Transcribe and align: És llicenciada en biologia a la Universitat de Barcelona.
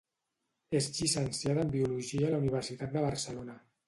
És 0.77 0.85
llicenciada 0.95 1.65
en 1.65 1.73
biologia 1.75 2.29
a 2.31 2.31
la 2.37 2.39
Universitat 2.45 2.97
de 2.97 3.05
Barcelona. 3.05 3.59